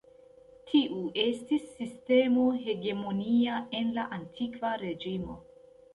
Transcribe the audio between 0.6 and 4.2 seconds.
Tiu estis sistemo hegemonia en la